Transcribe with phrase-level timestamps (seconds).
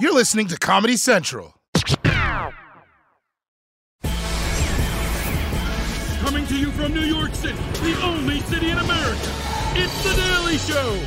[0.00, 1.56] You're listening to Comedy Central.
[6.20, 9.32] Coming to you from New York City, the only city in America,
[9.74, 11.02] it's The Daily Show.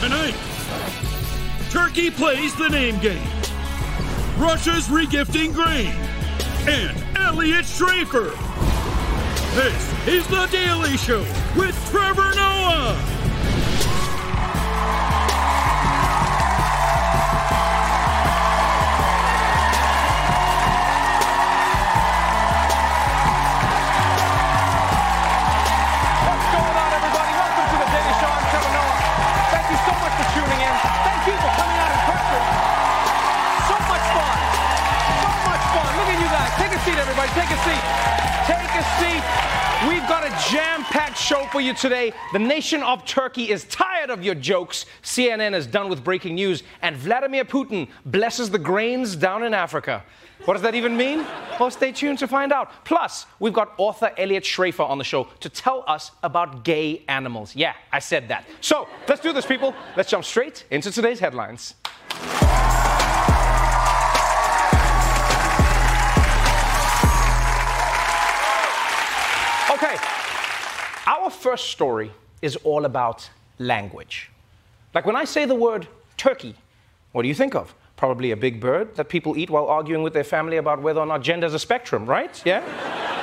[0.00, 0.34] Tonight,
[1.70, 3.22] Turkey plays the name game.
[4.38, 5.94] Russia's regifting grain.
[6.68, 8.32] And Eliot Schrefer.
[9.54, 11.20] This is The Daily Show
[11.56, 13.00] with Trevor Noah.
[36.86, 37.28] Seat, everybody.
[37.30, 37.82] Take a seat.
[38.46, 39.88] Take a seat.
[39.88, 42.12] We've got a jam-packed show for you today.
[42.32, 44.86] The nation of Turkey is tired of your jokes.
[45.02, 50.04] CNN is done with breaking news, and Vladimir Putin blesses the grains down in Africa.
[50.44, 51.26] What does that even mean?
[51.58, 52.70] Well, stay tuned to find out.
[52.84, 57.56] Plus, we've got author Eliot Schrefer on the show to tell us about gay animals.
[57.56, 58.46] Yeah, I said that.
[58.60, 59.74] So, let's do this, people.
[59.96, 61.74] Let's jump straight into today's headlines.
[71.06, 72.12] Our first story
[72.42, 74.30] is all about language.
[74.94, 76.54] Like when I say the word turkey,
[77.12, 77.74] what do you think of?
[77.96, 81.06] Probably a big bird that people eat while arguing with their family about whether or
[81.06, 82.42] not gender is a spectrum, right?
[82.44, 83.15] Yeah?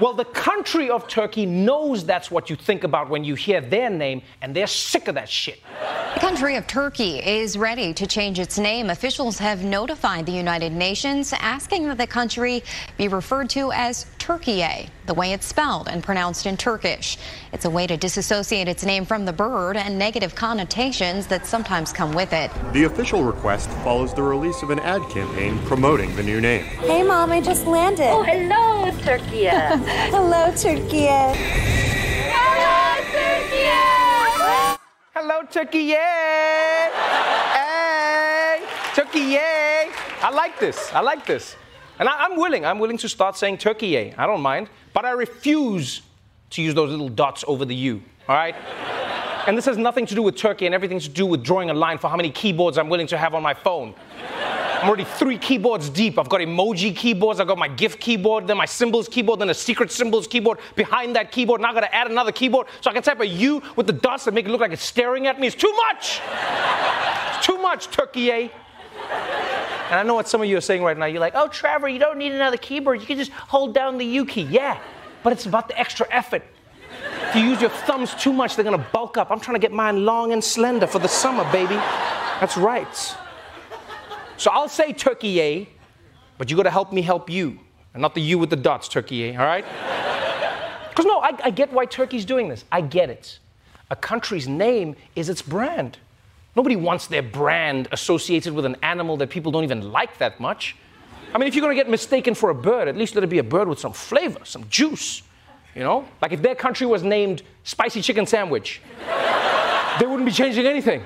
[0.00, 3.90] Well, the country of Turkey knows that's what you think about when you hear their
[3.90, 5.60] name, and they're sick of that shit.
[6.14, 8.90] The country of Turkey is ready to change its name.
[8.90, 12.62] Officials have notified the United Nations asking that the country
[12.96, 17.18] be referred to as Turkiye, the way it's spelled and pronounced in Turkish.
[17.52, 21.92] It's a way to disassociate its name from the bird and negative connotations that sometimes
[21.92, 22.50] come with it.
[22.72, 26.64] The official request follows the release of an ad campaign promoting the new name.
[26.64, 28.10] Hey, Mom, I just landed.
[28.10, 29.44] Oh, hello, Turkey.
[29.46, 31.06] hello, Turkey.
[32.32, 33.68] Hello, Turkey.
[35.14, 35.90] Hello, Turkey.
[35.90, 36.90] Hey,
[38.94, 39.38] Turkey.
[39.38, 40.92] I like this.
[40.92, 41.56] I like this.
[41.98, 42.64] And I, am willing.
[42.64, 44.14] I'm willing to start saying Turkey.
[44.14, 44.68] I don't mind.
[44.92, 46.02] But I refuse
[46.50, 48.02] to use those little dots over the U.
[48.28, 48.54] All right?
[49.46, 51.74] and this has nothing to do with Turkey and everything to do with drawing a
[51.74, 53.94] line for how many keyboards I'm willing to have on my phone.
[54.80, 56.18] I'm already three keyboards deep.
[56.18, 59.54] I've got emoji keyboards, I've got my GIF keyboard, then my symbols keyboard, then a
[59.54, 61.60] secret symbols keyboard behind that keyboard.
[61.60, 64.26] Now I gotta add another keyboard so I can type a U with the dots
[64.26, 65.48] and make it look like it's staring at me.
[65.48, 66.22] It's too much!
[67.36, 68.30] it's too much, Turkey.
[68.30, 68.50] And
[69.98, 71.04] I know what some of you are saying right now.
[71.04, 73.02] You're like, oh, Trevor, you don't need another keyboard.
[73.02, 74.42] You can just hold down the U key.
[74.42, 74.80] Yeah,
[75.22, 76.42] but it's about the extra effort.
[77.28, 79.30] If you use your thumbs too much, they're gonna bulk up.
[79.30, 81.74] I'm trying to get mine long and slender for the summer, baby.
[81.74, 83.16] That's right.
[84.40, 85.68] So I'll say Turkey, A,
[86.38, 87.60] but you gotta help me help you.
[87.92, 89.66] And not the you with the dots, Turkey, A, all right?
[90.88, 92.64] Because no, I, I get why Turkey's doing this.
[92.72, 93.38] I get it.
[93.90, 95.98] A country's name is its brand.
[96.56, 100.74] Nobody wants their brand associated with an animal that people don't even like that much.
[101.32, 103.38] I mean, if you're gonna get mistaken for a bird, at least let it be
[103.38, 105.22] a bird with some flavor, some juice.
[105.74, 106.08] You know?
[106.20, 108.80] Like if their country was named Spicy Chicken Sandwich,
[110.00, 111.02] they wouldn't be changing anything.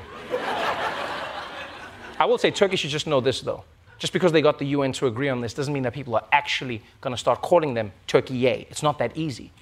[2.18, 3.64] I will say Turkey should just know this though.
[3.98, 6.24] Just because they got the UN to agree on this doesn't mean that people are
[6.32, 8.46] actually gonna start calling them Turkey.
[8.46, 9.52] It's not that easy.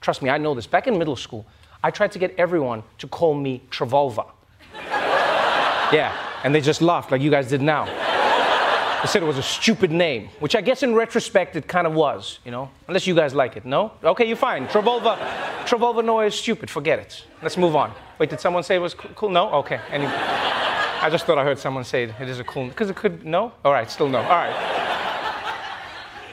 [0.00, 0.66] Trust me, I know this.
[0.66, 1.46] Back in middle school,
[1.82, 4.26] I tried to get everyone to call me Travolva.
[5.90, 6.14] Yeah,
[6.44, 7.86] and they just laughed like you guys did now.
[9.00, 11.94] They said it was a stupid name, which I guess in retrospect it kind of
[11.94, 12.68] was, you know?
[12.88, 13.92] Unless you guys like it, no?
[14.04, 14.66] Okay, you're fine.
[14.66, 15.16] Travolva,
[15.64, 16.68] Travolva Noah is stupid.
[16.68, 17.24] Forget it.
[17.42, 17.94] Let's move on.
[18.18, 19.30] Wait, did someone say it was cool?
[19.30, 19.50] No?
[19.50, 19.80] Okay.
[19.90, 20.04] Any...
[21.00, 23.52] I just thought I heard someone say it, is a cool because it could no.
[23.64, 24.18] All right, still no.
[24.18, 24.54] All right.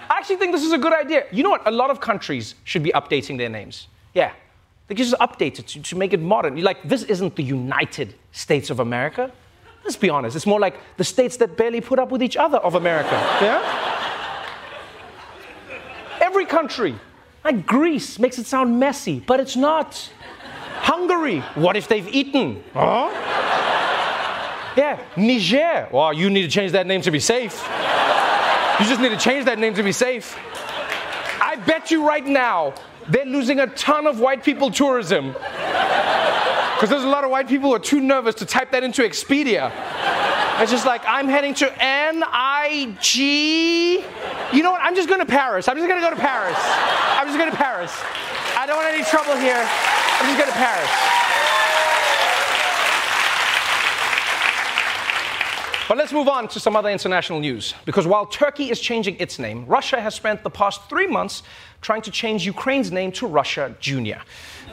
[0.09, 1.25] I actually think this is a good idea.
[1.31, 1.67] You know what?
[1.67, 3.87] A lot of countries should be updating their names.
[4.13, 4.31] Yeah,
[4.87, 6.57] they just update it to, to make it modern.
[6.57, 9.31] You're like, this isn't the United States of America.
[9.83, 10.35] Let's be honest.
[10.35, 13.11] It's more like the states that barely put up with each other of America.
[13.41, 13.61] Yeah.
[16.19, 16.95] Every country,
[17.43, 20.09] like Greece, makes it sound messy, but it's not.
[20.77, 22.63] Hungary, what if they've eaten?
[22.73, 23.11] Huh?
[24.75, 25.87] Yeah, Niger.
[25.91, 27.61] Well, you need to change that name to be safe.
[28.79, 30.37] You just need to change that name to be safe.
[31.41, 32.73] I bet you right now
[33.07, 35.31] they're losing a ton of white people tourism.
[35.31, 39.03] Because there's a lot of white people who are too nervous to type that into
[39.03, 39.71] Expedia.
[40.61, 44.03] It's just like, I'm heading to N I G.
[44.51, 44.81] You know what?
[44.81, 45.69] I'm just going to Paris.
[45.69, 46.57] I'm just going to go to Paris.
[46.59, 47.93] I'm just going to Paris.
[48.57, 49.55] I don't want any trouble here.
[49.55, 51.24] I'm just going to Paris.
[55.87, 57.75] But let's move on to some other international news.
[57.85, 61.43] Because while Turkey is changing its name, Russia has spent the past three months
[61.81, 64.19] trying to change Ukraine's name to Russia Junior.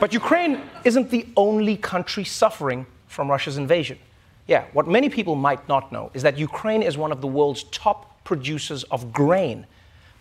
[0.01, 3.99] But Ukraine isn't the only country suffering from Russia's invasion.
[4.47, 7.65] Yeah, what many people might not know is that Ukraine is one of the world's
[7.65, 9.67] top producers of grain.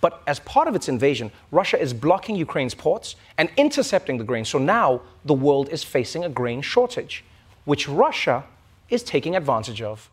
[0.02, 4.44] But as part of its invasion, Russia is blocking Ukraine's ports and intercepting the grain.
[4.44, 7.24] So now the world is facing a grain shortage,
[7.64, 8.44] which Russia
[8.90, 10.10] is taking advantage of.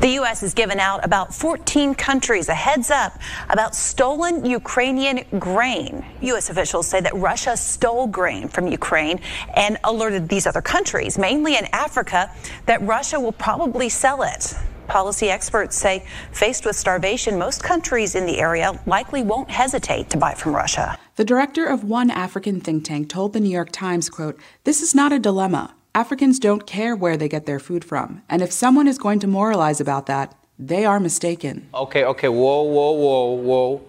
[0.00, 0.40] The U.S.
[0.40, 3.18] has given out about 14 countries a heads up
[3.50, 6.06] about stolen Ukrainian grain.
[6.22, 6.48] U.S.
[6.48, 9.20] officials say that Russia stole grain from Ukraine
[9.54, 12.34] and alerted these other countries, mainly in Africa,
[12.64, 14.54] that Russia will probably sell it.
[14.88, 20.16] Policy experts say, faced with starvation, most countries in the area likely won't hesitate to
[20.16, 20.98] buy from Russia.
[21.16, 24.94] The director of one African think tank told the New York Times, quote, "This is
[24.94, 25.74] not a dilemma.
[25.94, 29.26] Africans don't care where they get their food from, and if someone is going to
[29.26, 33.82] moralize about that, they are mistaken." Okay, okay, whoa, whoa, whoa, whoa.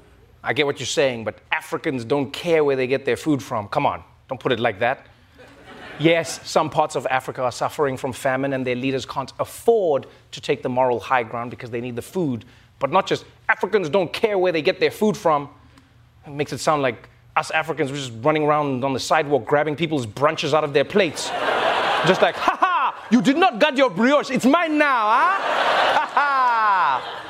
[0.43, 3.67] I get what you're saying, but Africans don't care where they get their food from.
[3.67, 5.05] Come on, don't put it like that.
[5.99, 10.41] Yes, some parts of Africa are suffering from famine and their leaders can't afford to
[10.41, 12.43] take the moral high ground because they need the food.
[12.79, 15.49] But not just Africans don't care where they get their food from.
[16.25, 19.75] It makes it sound like us Africans were just running around on the sidewalk grabbing
[19.75, 21.29] people's brunches out of their plates.
[22.07, 25.39] Just like, ha ha, you did not get your brioche, it's mine now, huh?
[25.97, 27.27] Ha ha.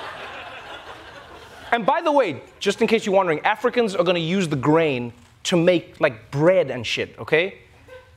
[1.71, 5.13] And by the way, just in case you're wondering, Africans are gonna use the grain
[5.43, 7.59] to make like bread and shit, okay?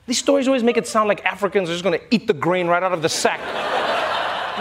[0.07, 2.83] These stories always make it sound like Africans are just gonna eat the grain right
[2.83, 3.39] out of the sack.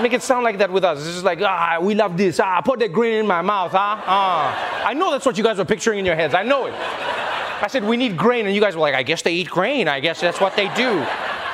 [0.00, 0.99] make it sound like that with us.
[0.99, 2.41] It's just like, ah, we love this.
[2.41, 3.79] Ah, put that grain in my mouth, huh?
[4.06, 4.87] Ah.
[4.87, 6.35] I know that's what you guys were picturing in your heads.
[6.35, 6.75] I know it.
[6.75, 9.88] I said, we need grain, and you guys were like, I guess they eat grain.
[9.88, 11.06] I guess that's what they do.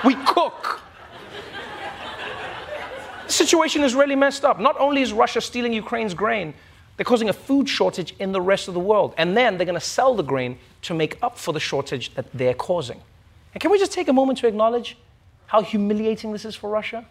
[0.05, 0.81] We cook.
[3.27, 4.59] The situation is really messed up.
[4.59, 6.55] Not only is Russia stealing Ukraine's grain,
[6.97, 9.15] they're causing a food shortage in the rest of the world.
[9.17, 12.55] And then they're gonna sell the grain to make up for the shortage that they're
[12.55, 13.01] causing.
[13.55, 14.97] And can we just take a moment to acknowledge
[15.47, 17.05] how humiliating this is for Russia?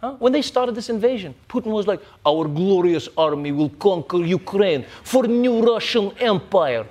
[0.00, 0.16] Huh?
[0.18, 5.26] When they started this invasion, Putin was like, Our glorious army will conquer Ukraine for
[5.26, 6.86] new Russian empire.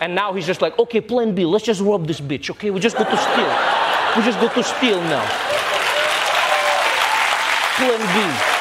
[0.00, 2.70] And now he's just like, Okay, plan B, let's just rob this bitch, okay?
[2.70, 3.87] We just go to steal.
[4.16, 5.24] We just go to steal now.
[7.76, 8.54] Plan B.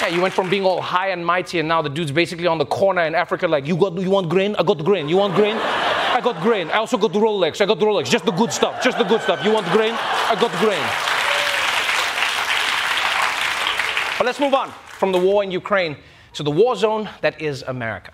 [0.00, 2.58] Yeah, you went from being all high and mighty, and now the dude's basically on
[2.58, 4.54] the corner in Africa, like, you got, you want grain?
[4.56, 5.08] I got grain.
[5.08, 5.56] You want grain?
[5.56, 6.68] I got grain.
[6.70, 7.60] I also got the Rolex.
[7.60, 8.08] I got the Rolex.
[8.08, 8.82] Just the good stuff.
[8.82, 9.44] Just the good stuff.
[9.44, 9.94] You want grain?
[9.94, 10.86] I got grain.
[14.16, 15.96] But let's move on from the war in Ukraine
[16.34, 18.12] to the war zone that is America.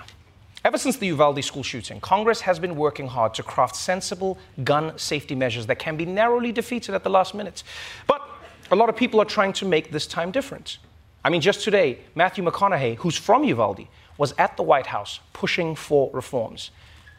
[0.65, 4.97] Ever since the Uvalde school shooting, Congress has been working hard to craft sensible gun
[4.97, 7.65] safety measures that can be narrowly defeated at the last minute.
[8.07, 8.23] But
[8.71, 10.79] a lot of people are trying to make this time different.
[11.25, 13.89] I mean, just today, Matthew McConaughey, who's from Uvalde,
[14.19, 16.71] was at the White House pushing for reforms.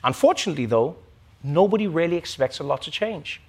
[0.06, 0.96] Unfortunately, though,
[1.44, 3.42] nobody really expects a lot to change.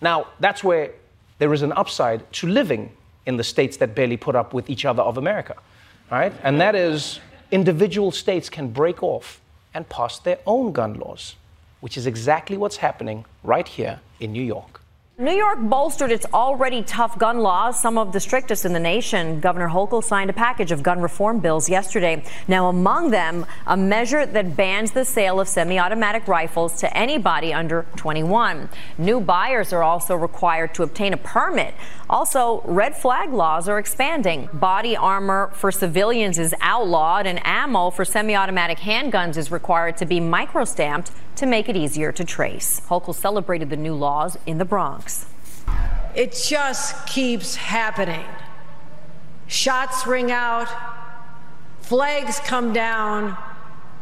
[0.00, 0.92] Now, that's where
[1.38, 2.92] there is an upside to living
[3.26, 5.56] in the states that barely put up with each other of America,
[6.10, 6.32] right?
[6.44, 7.18] And that is
[7.50, 9.40] individual states can break off
[9.74, 11.36] and pass their own gun laws,
[11.80, 14.79] which is exactly what's happening right here in New York.
[15.20, 19.38] New York bolstered its already tough gun laws, some of the strictest in the nation.
[19.38, 22.24] Governor Hochul signed a package of gun reform bills yesterday.
[22.48, 27.52] Now, among them, a measure that bans the sale of semi automatic rifles to anybody
[27.52, 28.70] under 21.
[28.96, 31.74] New buyers are also required to obtain a permit.
[32.08, 34.48] Also, red flag laws are expanding.
[34.54, 40.06] Body armor for civilians is outlawed, and ammo for semi automatic handguns is required to
[40.06, 41.10] be microstamped
[41.40, 42.82] to make it easier to trace.
[42.86, 45.24] Hochul celebrated the new laws in the Bronx.
[46.14, 48.26] it just keeps happening.
[49.46, 50.68] Shots ring out,
[51.80, 53.38] flags come down,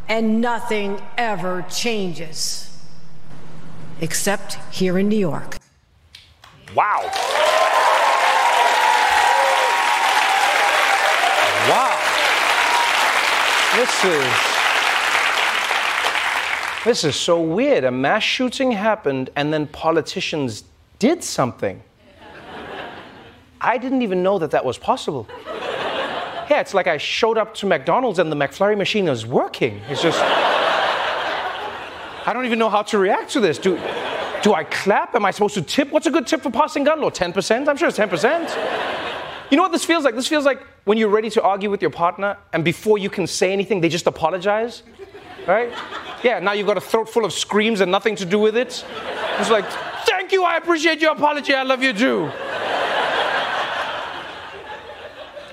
[0.08, 2.76] and nothing ever changes.
[4.00, 5.58] Except here in New York.
[6.74, 7.08] Wow.
[11.70, 11.94] Wow.
[13.76, 14.57] This is
[16.84, 17.84] this is so weird.
[17.84, 20.64] A mass shooting happened and then politicians
[20.98, 21.82] did something.
[23.60, 25.26] I didn't even know that that was possible.
[26.48, 29.80] Yeah, it's like I showed up to McDonald's and the McFlurry machine is working.
[29.88, 30.18] It's just
[32.26, 33.58] I don't even know how to react to this.
[33.58, 33.78] Do
[34.42, 35.14] do I clap?
[35.14, 35.90] Am I supposed to tip?
[35.90, 37.10] What's a good tip for passing gun law?
[37.10, 37.68] 10%?
[37.68, 39.50] I'm sure it's 10%.
[39.50, 40.14] You know what this feels like?
[40.14, 43.26] This feels like when you're ready to argue with your partner, and before you can
[43.26, 44.82] say anything, they just apologize.
[45.48, 45.72] Right?
[46.22, 48.84] Yeah, now you've got a throat full of screams and nothing to do with it.
[49.38, 49.64] It's like,
[50.06, 52.30] thank you, I appreciate your apology, I love you too.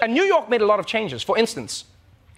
[0.01, 1.23] And New York made a lot of changes.
[1.23, 1.85] For instance,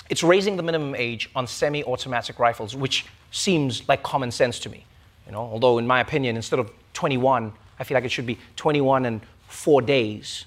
[0.10, 4.70] it's raising the minimum age on semi automatic rifles, which seems like common sense to
[4.70, 4.86] me.
[5.26, 8.38] You know, although, in my opinion, instead of 21, I feel like it should be
[8.56, 10.46] 21 and four days.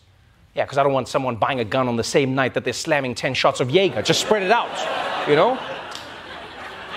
[0.54, 2.72] Yeah, because I don't want someone buying a gun on the same night that they're
[2.72, 4.00] slamming 10 shots of Jaeger.
[4.00, 5.58] Just spread it out, you know?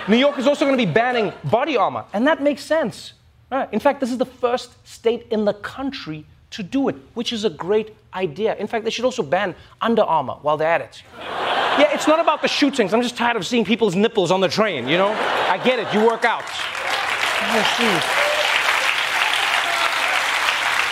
[0.08, 3.14] New York is also going to be banning body armor, and that makes sense.
[3.50, 3.72] Right.
[3.72, 7.46] In fact, this is the first state in the country to do it, which is
[7.46, 8.56] a great idea.
[8.56, 11.04] In fact, they should also ban Under Armour while they're at it.
[11.20, 12.94] yeah, it's not about the shootings.
[12.94, 15.12] I'm just tired of seeing people's nipples on the train, you know?
[15.50, 16.44] I get it, you work out.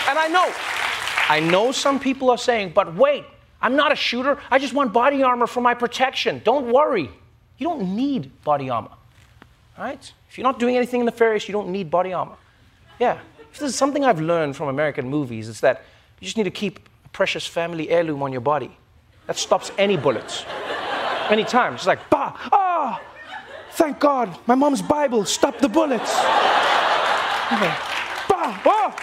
[0.09, 0.51] And I know,
[1.29, 3.25] I know some people are saying, but wait,
[3.61, 4.37] I'm not a shooter.
[4.49, 6.41] I just want body armor for my protection.
[6.43, 7.09] Don't worry.
[7.57, 8.91] You don't need body armor.
[9.81, 10.13] Right?
[10.29, 12.35] If you're not doing anything nefarious, you don't need body armor.
[12.99, 13.17] Yeah.
[13.51, 15.83] If there's something I've learned from American movies, it's that
[16.19, 18.77] you just need to keep a precious family heirloom on your body.
[19.25, 20.45] That stops any bullets.
[21.31, 21.73] any time.
[21.73, 23.01] It's like, bah, ah,
[23.71, 26.11] thank God, my mom's Bible stopped the bullets.
[27.51, 27.73] Okay.
[28.29, 28.95] Bah, oh,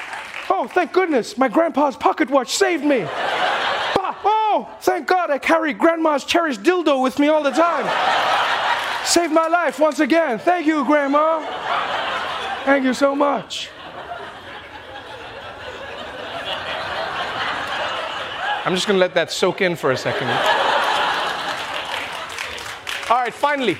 [0.51, 3.01] oh, thank goodness, my grandpa's pocket watch saved me.
[3.01, 7.87] Bah, oh, thank God, I carry grandma's cherished dildo with me all the time.
[9.05, 10.39] Saved my life once again.
[10.39, 11.41] Thank you, Grandma.
[12.65, 13.71] Thank you so much.
[18.65, 20.29] I'm just going to let that soak in for a second.
[23.09, 23.79] All right, finally,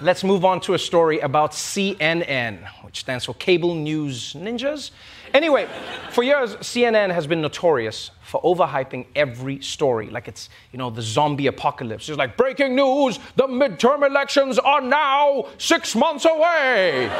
[0.00, 4.92] let's move on to a story about CNN, which stands for Cable News Ninjas.
[5.34, 5.68] Anyway,
[6.10, 11.02] for years, CNN has been notorious for overhyping every story, like it's, you know, the
[11.02, 12.08] zombie apocalypse.
[12.08, 17.10] It's like, breaking news, the midterm elections are now six months away.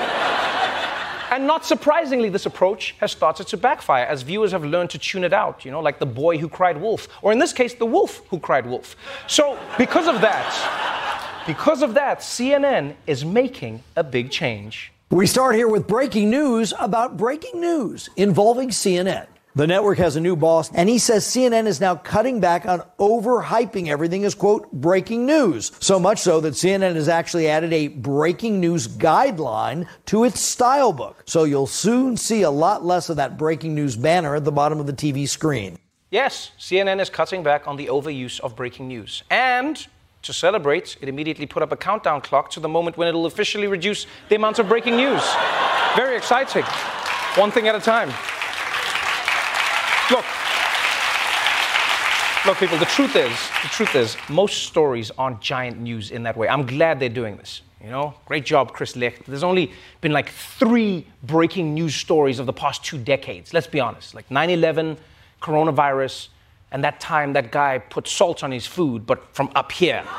[1.33, 5.25] And not surprisingly, this approach has started to backfire as viewers have learned to tune
[5.25, 7.87] it out, you know, like the boy who cried wolf, or in this case, the
[7.87, 8.94] wolf who cried wolf.
[9.26, 14.93] So, because of that, because of that, CNN is making a big change.
[15.14, 19.28] We start here with breaking news about breaking news involving CNN.
[19.54, 22.83] The network has a new boss, and he says CNN is now cutting back on
[22.99, 25.71] overhyping everything as, quote, breaking news.
[25.78, 30.92] So much so that CNN has actually added a breaking news guideline to its style
[30.92, 31.23] book.
[31.26, 34.80] So you'll soon see a lot less of that breaking news banner at the bottom
[34.80, 35.78] of the TV screen.
[36.11, 39.23] Yes, CNN is cutting back on the overuse of breaking news.
[39.30, 39.87] And
[40.25, 43.66] to celebrate, it immediately put up a countdown clock to the moment when it'll officially
[43.66, 45.23] reduce the amount of breaking news.
[45.97, 46.64] Very exciting.
[47.37, 48.09] One thing at a time.
[50.11, 50.25] Look,
[52.47, 56.37] look, people, the truth is, the truth is, most stories aren't giant news in that
[56.37, 56.49] way.
[56.49, 57.62] I'm glad they're doing this.
[57.83, 59.26] You know, great job, Chris Licht.
[59.26, 63.52] There's only been like three breaking news stories of the past two decades.
[63.52, 64.97] Let's be honest, like 9/11,
[65.43, 66.28] coronavirus,
[66.75, 70.02] and that time that guy put salt on his food, but from up here.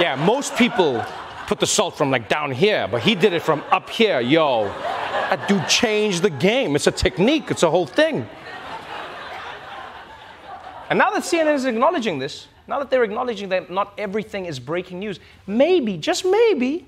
[0.00, 1.04] yeah, most people
[1.46, 4.20] put the salt from like down here, but he did it from up here.
[4.20, 6.74] Yo, that dude changed the game.
[6.74, 7.50] It's a technique.
[7.50, 8.26] It's a whole thing.
[10.88, 14.58] And now that CNN is acknowledging this, now that they're acknowledging that not everything is
[14.58, 16.86] breaking news, maybe, just maybe,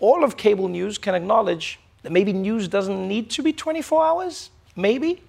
[0.00, 4.50] all of cable news can acknowledge that maybe news doesn't need to be 24 hours.
[4.76, 5.22] Maybe.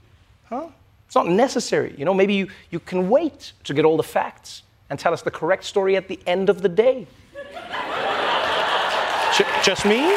[0.50, 0.68] Huh?
[1.10, 1.96] It's not necessary.
[1.98, 4.62] You know, maybe you, you can wait to get all the facts
[4.92, 7.08] and tell us the correct story at the end of the day.
[9.36, 10.16] J- just me?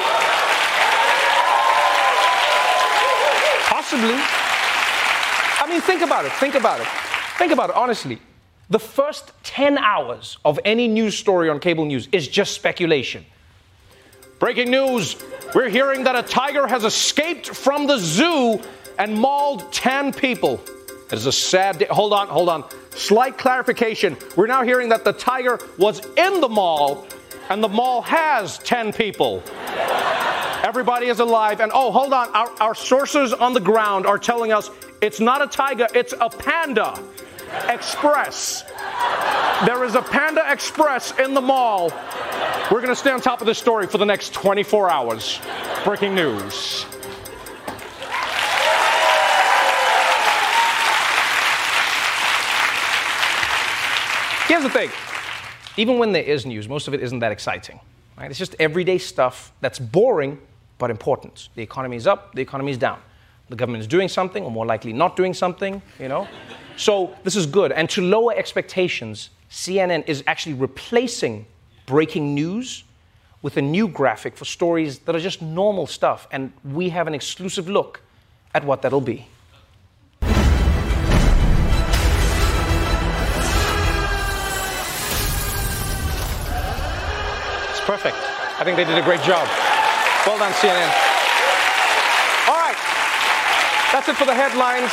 [3.70, 4.16] Possibly.
[5.62, 6.32] I mean, think about it.
[6.32, 6.87] Think about it.
[7.38, 8.18] Think about it, honestly.
[8.68, 13.25] The first 10 hours of any news story on cable news is just speculation.
[14.38, 15.16] Breaking news
[15.54, 18.61] we're hearing that a tiger has escaped from the zoo
[18.99, 20.61] and mauled 10 people.
[21.12, 21.87] It is a sad day.
[21.90, 22.64] Hold on, hold on.
[22.95, 24.16] Slight clarification.
[24.35, 27.07] We're now hearing that the tiger was in the mall,
[27.50, 29.42] and the mall has 10 people.
[30.64, 31.61] Everybody is alive.
[31.61, 32.28] And oh, hold on.
[32.31, 34.71] Our, our sources on the ground are telling us
[35.02, 36.99] it's not a tiger, it's a panda
[37.69, 38.64] express.
[39.66, 41.92] There is a Panda Express in the mall.
[42.71, 45.40] We're going to stay on top of this story for the next 24 hours.
[45.85, 46.87] Breaking news.
[54.46, 54.90] Here's the thing
[55.76, 57.80] even when there is news, most of it isn't that exciting.
[58.18, 58.30] Right?
[58.30, 60.38] It's just everyday stuff that's boring
[60.78, 61.49] but important.
[61.54, 62.99] The economy is up, the economy is down.
[63.49, 66.26] The government is doing something, or more likely not doing something, you know?
[66.76, 67.72] So this is good.
[67.72, 71.46] And to lower expectations, CNN is actually replacing
[71.87, 72.84] breaking news
[73.42, 76.26] with a new graphic for stories that are just normal stuff.
[76.32, 78.00] And we have an exclusive look
[78.54, 79.26] at what that'll be.
[87.92, 88.16] Perfect.
[88.58, 89.44] I think they did a great job.
[90.25, 90.88] Well done, CNN.
[92.49, 92.78] All right.
[93.92, 94.88] That's it for the headlines.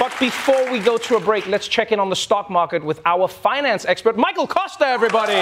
[0.00, 3.00] But before we go to a break, let's check in on the stock market with
[3.04, 5.38] our finance expert, Michael Costa, everybody.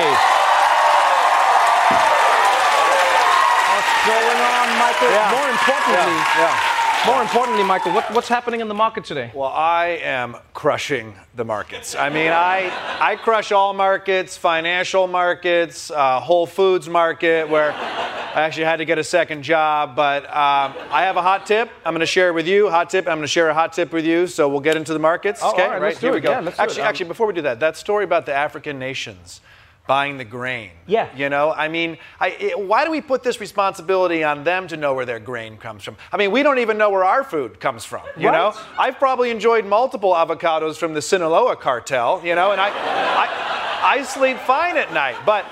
[3.73, 5.09] What's going on, Michael?
[5.09, 5.33] Yeah.
[5.33, 6.68] More importantly, Yeah, yeah.
[7.07, 9.31] More importantly, Michael, what, what's happening in the market today?
[9.35, 11.95] Well, I am crushing the markets.
[11.95, 18.43] I mean, I I crush all markets, financial markets, uh, Whole Foods market, where I
[18.43, 19.97] actually had to get a second job.
[19.97, 21.71] But um, I have a hot tip.
[21.85, 22.69] I'm going to share it with you.
[22.69, 23.07] Hot tip.
[23.07, 24.26] I'm going to share a hot tip with you.
[24.26, 25.40] So we'll get into the markets.
[25.43, 26.31] Oh, okay, all right, let's do here we go.
[26.31, 26.64] Yeah, let's do it.
[26.64, 29.40] actually, Um, actually, before we do that, that story about the African nations
[29.88, 30.71] buying the grain.
[30.87, 31.09] Yeah.
[31.16, 34.76] You know, I mean, I, it, why do we put this responsibility on them to
[34.76, 35.97] know where their grain comes from?
[36.12, 38.02] I mean, we don't even know where our food comes from.
[38.16, 38.35] You Right.
[38.38, 42.21] know, I've probably enjoyed multiple avocados from the Sinaloa cartel.
[42.23, 45.44] You know, and I, I, I sleep fine at night, but.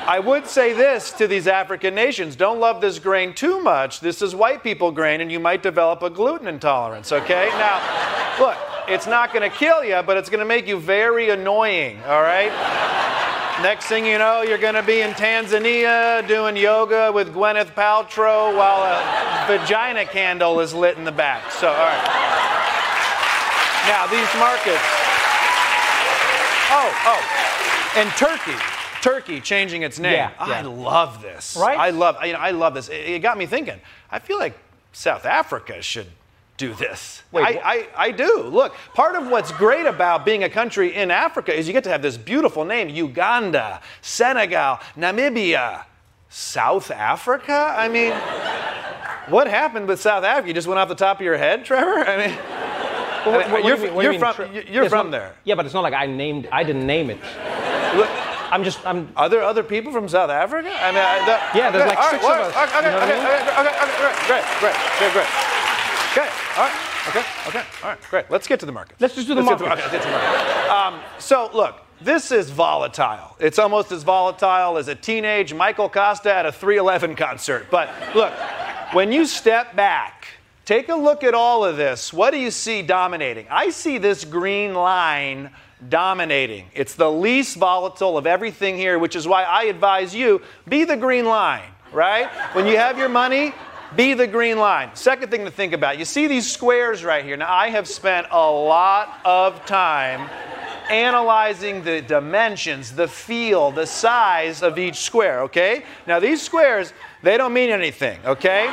[0.00, 4.00] I would say this to these African nations don't love this grain too much.
[4.00, 7.50] This is white people grain, and you might develop a gluten intolerance, okay?
[7.58, 7.76] Now,
[8.40, 8.56] look,
[8.88, 12.50] it's not gonna kill you, but it's gonna make you very annoying, all right?
[13.62, 18.56] Next thing you know, you're going to be in Tanzania doing yoga with Gwyneth Paltrow
[18.56, 21.50] while a vagina candle is lit in the back.
[21.50, 22.28] So, all right.
[23.88, 24.84] Now, these markets.
[26.70, 27.94] Oh, oh.
[27.96, 28.54] And Turkey.
[29.02, 30.12] Turkey changing its name.
[30.12, 30.66] Yeah, I yeah.
[30.66, 31.56] love this.
[31.58, 31.78] Right?
[31.78, 32.88] I love, you know, I love this.
[32.88, 33.80] It, it got me thinking.
[34.08, 34.56] I feel like
[34.92, 36.06] South Africa should
[36.58, 37.22] do this.
[37.32, 38.42] Wait, I, I, I do.
[38.42, 41.90] Look, part of what's great about being a country in Africa is you get to
[41.90, 45.84] have this beautiful name Uganda, Senegal, Namibia,
[46.28, 47.74] South Africa?
[47.78, 48.12] I mean,
[49.32, 50.48] what happened with South Africa?
[50.48, 52.04] You just went off the top of your head, Trevor?
[52.04, 52.36] I mean,
[53.24, 55.34] Well, what- what you're, you mean- you you're mean, from, Tre- you're from not- there.
[55.44, 56.48] Yeah, but it's not like I named.
[56.52, 57.18] I didn't name it.
[57.96, 58.08] Look,
[58.50, 58.84] I'm just.
[58.86, 59.12] I'm.
[59.16, 60.70] Are there other people from South Africa?
[60.70, 62.82] I mean, I, that, Yeah, there's okay, like six right, of us, well, Okay, you
[62.90, 63.26] know what I okay, mean?
[63.26, 65.57] okay, okay, okay, okay, great, great, great, great.
[66.12, 68.30] Okay, all right, okay, okay, all right, great.
[68.30, 68.96] Let's get to the market.
[68.98, 69.80] Let's just do the Let's markets.
[69.80, 70.70] let's get to the market.
[70.70, 73.36] Um, so, look, this is volatile.
[73.40, 77.66] It's almost as volatile as a teenage Michael Costa at a 311 concert.
[77.70, 78.32] But look,
[78.92, 80.28] when you step back,
[80.64, 82.12] take a look at all of this.
[82.12, 83.46] What do you see dominating?
[83.50, 85.50] I see this green line
[85.88, 86.66] dominating.
[86.74, 90.96] It's the least volatile of everything here, which is why I advise you be the
[90.96, 92.28] green line, right?
[92.54, 93.52] When you have your money,
[93.96, 94.90] be the green line.
[94.94, 97.36] Second thing to think about you see these squares right here.
[97.36, 100.28] Now, I have spent a lot of time
[100.90, 105.84] analyzing the dimensions, the feel, the size of each square, okay?
[106.06, 108.66] Now, these squares, they don't mean anything, okay?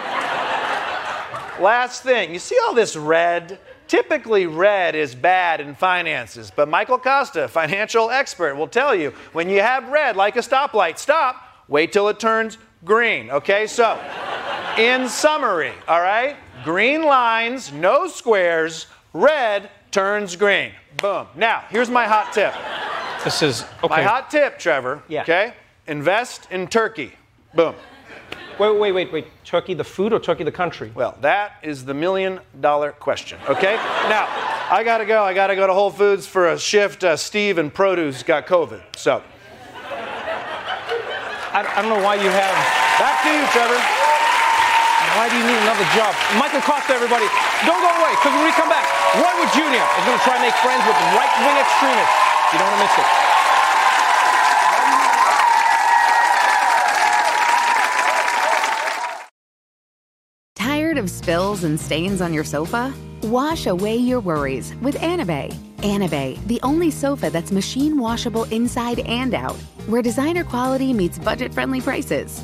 [1.59, 3.59] Last thing, you see all this red?
[3.87, 9.49] Typically, red is bad in finances, but Michael Costa, financial expert, will tell you when
[9.49, 11.35] you have red, like a stoplight, stop,
[11.67, 13.67] wait till it turns green, okay?
[13.67, 13.99] So,
[14.77, 20.71] in summary, all right, green lines, no squares, red turns green.
[20.97, 21.27] Boom.
[21.35, 22.53] Now, here's my hot tip.
[23.23, 23.87] This is okay.
[23.87, 25.21] My hot tip, Trevor, Yeah.
[25.21, 25.53] okay?
[25.87, 27.13] Invest in Turkey.
[27.53, 27.75] Boom.
[28.59, 29.27] Wait, wait, wait, wait.
[29.43, 30.91] Turkey the food or Turkey the country?
[30.95, 33.75] Well, that is the million dollar question, okay?
[34.09, 34.27] now,
[34.71, 35.23] I gotta go.
[35.23, 37.03] I gotta go to Whole Foods for a shift.
[37.03, 38.81] Uh, Steve and Produce got COVID.
[38.95, 39.21] So,
[41.53, 42.55] I, I don't know why you have.
[42.99, 44.04] back to you, Trevor.
[45.15, 46.11] Why do you need another job?
[46.35, 47.23] Michael Costa, everybody.
[47.63, 48.83] Don't go away, because when we come back,
[49.15, 49.79] Roy Wood Jr.
[49.79, 52.19] is going to try and make friends with right wing extremists.
[52.51, 53.05] You don't want to miss it.
[60.57, 62.93] Tired of spills and stains on your sofa?
[63.23, 65.53] Wash away your worries with Anabei.
[65.77, 69.55] Anabei, the only sofa that's machine washable inside and out,
[69.87, 72.43] where designer quality meets budget friendly prices.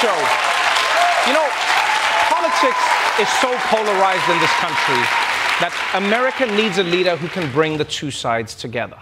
[0.00, 0.14] Show.
[1.26, 1.48] You know,
[2.30, 2.78] politics
[3.18, 5.02] is so polarized in this country
[5.58, 8.96] that America needs a leader who can bring the two sides together.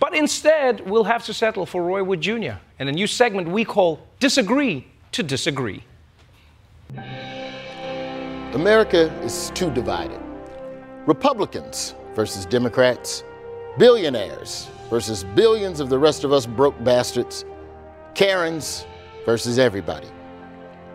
[0.00, 2.58] But instead, we'll have to settle for Roy Wood Jr.
[2.80, 5.84] in a new segment we call Disagree to Disagree.
[8.54, 10.20] America is too divided.
[11.06, 13.22] Republicans versus Democrats,
[13.78, 17.44] billionaires versus billions of the rest of us broke bastards,
[18.14, 18.84] Karens
[19.24, 20.08] versus everybody.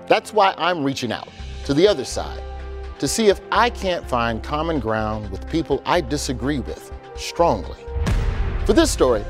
[0.10, 1.30] That's why I'm reaching out
[1.66, 2.42] to the other side
[2.98, 7.78] to see if I can't find common ground with people I disagree with strongly.
[8.66, 9.24] For this story,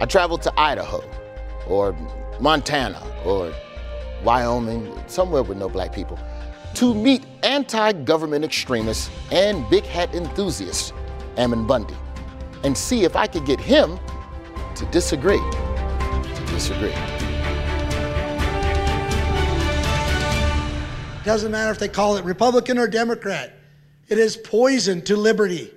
[0.00, 1.02] I traveled to Idaho
[1.66, 1.94] or
[2.40, 3.52] Montana or
[4.22, 6.18] Wyoming, somewhere with no black people,
[6.74, 10.94] to meet anti government extremists and big hat enthusiast
[11.36, 11.96] Ammon Bundy
[12.62, 13.98] and see if I could get him
[14.76, 15.40] to disagree.
[15.40, 16.94] To disagree.
[21.24, 23.52] Doesn't matter if they call it Republican or Democrat.
[24.08, 25.70] It is poison to liberty.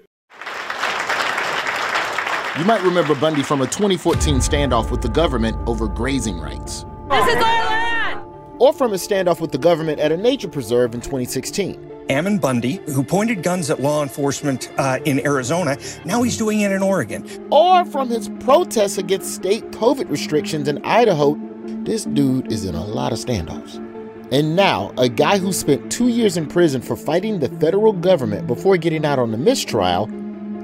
[2.57, 7.27] You might remember Bundy from a 2014 standoff with the government over grazing rights, This
[7.27, 8.21] is our land!
[8.59, 11.91] or from a standoff with the government at a nature preserve in 2016.
[12.09, 16.71] Ammon Bundy, who pointed guns at law enforcement uh, in Arizona, now he's doing it
[16.71, 17.27] in Oregon.
[17.51, 21.37] Or from his protests against state COVID restrictions in Idaho.
[21.83, 23.84] This dude is in a lot of standoffs.
[24.31, 28.47] And now, a guy who spent two years in prison for fighting the federal government
[28.47, 30.09] before getting out on the mistrial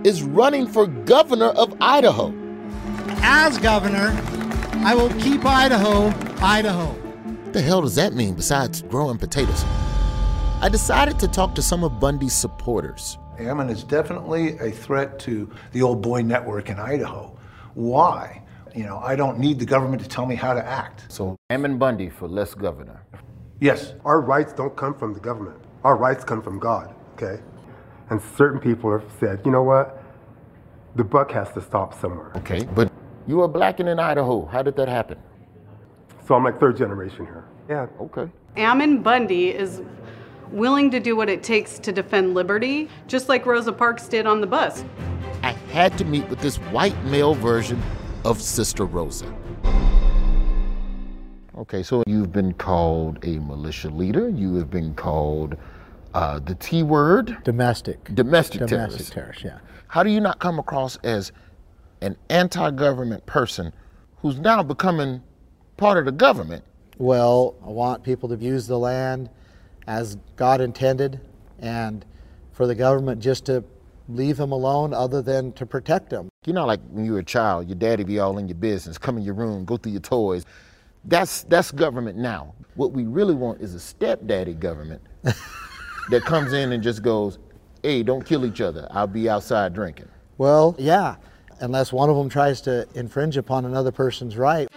[0.06, 2.34] is running for governor of Idaho.
[3.22, 4.20] As governor,
[4.84, 6.08] I will keep Idaho,
[6.44, 6.88] Idaho.
[6.88, 9.64] What the hell does that mean besides growing potatoes?
[10.60, 13.20] I decided to talk to some of Bundy's supporters.
[13.38, 17.38] Ammon is definitely a threat to the old boy network in Idaho.
[17.76, 18.42] Why?
[18.76, 21.06] You know, I don't need the government to tell me how to act.
[21.10, 23.06] So, Ammon Bundy for less governor.
[23.62, 23.94] Yes.
[24.06, 25.56] Our rights don't come from the government.
[25.84, 27.42] Our rights come from God, okay?
[28.10, 30.04] And certain people have said, you know what?
[30.96, 32.32] The buck has to stop somewhere.
[32.38, 32.92] Okay, but
[33.28, 34.46] you were black and in Idaho.
[34.48, 35.20] How did that happen?
[36.28, 37.46] So I'm like third generation here.
[37.70, 37.86] Yeah.
[38.00, 38.30] Okay.
[38.58, 39.82] Ammon Bundy is
[40.52, 44.42] willing to do what it takes to defend liberty, just like Rosa Parks did on
[44.42, 44.84] the bus.
[45.44, 47.82] I had to meet with this white male version
[48.26, 49.32] of Sister Rosa.
[51.62, 54.28] Okay, so you've been called a militia leader.
[54.28, 55.56] You have been called
[56.16, 57.38] uh, the T word.
[57.44, 58.04] Domestic.
[58.16, 59.14] Domestic, Domestic terrorist.
[59.14, 59.60] terrorist, yeah.
[59.88, 61.32] How do you not come across as
[62.02, 63.72] an anti government person
[64.18, 65.22] who's now becoming
[65.78, 66.64] part of the government?
[66.98, 69.30] Well, I want people to use the land
[69.86, 71.22] as God intended
[71.60, 72.04] and
[72.54, 73.64] for the government just to
[74.10, 76.30] leave them alone other than to protect them.
[76.44, 78.98] You know, like when you were a child, your daddy be all in your business,
[78.98, 80.44] come in your room, go through your toys.
[81.06, 82.54] That's that's government now.
[82.76, 87.40] What we really want is a stepdaddy government that comes in and just goes,
[87.84, 88.88] "Hey, don't kill each other.
[88.92, 91.16] I'll be outside drinking." Well, yeah,
[91.60, 94.68] unless one of them tries to infringe upon another person's right.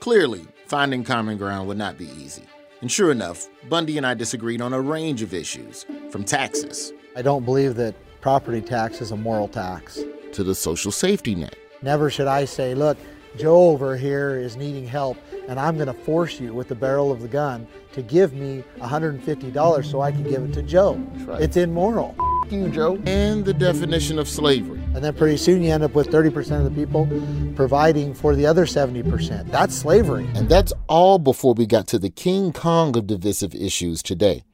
[0.00, 2.44] Clearly, finding common ground would not be easy.
[2.80, 6.92] And sure enough, Bundy and I disagreed on a range of issues, from taxes.
[7.16, 10.00] I don't believe that property tax is a moral tax.
[10.32, 11.56] To the social safety net.
[11.80, 12.98] Never should I say, look,
[13.36, 15.16] Joe over here is needing help,
[15.48, 18.62] and I'm going to force you with the barrel of the gun to give me
[18.78, 20.94] $150 so I can give it to Joe.
[21.26, 21.40] right.
[21.42, 22.14] It's immoral.
[22.50, 23.00] you, Joe.
[23.06, 24.80] And the definition of slavery.
[24.94, 27.08] And then pretty soon you end up with 30% of the people
[27.56, 29.50] providing for the other 70%.
[29.50, 30.28] That's slavery.
[30.34, 34.44] And that's all before we got to the King Kong of divisive issues today